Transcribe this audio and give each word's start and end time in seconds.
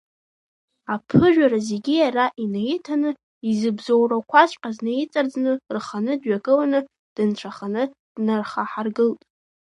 Аԥыжәара 0.93 1.59
зегьы 1.69 1.95
иара 2.03 2.25
инаиҭаны, 2.43 3.09
изыбзоурақәаҵәҟьаз 3.49 4.77
наиҵарӡны, 4.85 5.51
рханы 5.75 6.13
дҩаганы, 6.21 6.79
дынцәаханы 7.15 7.83
днархаҳаргылт. 8.15 9.21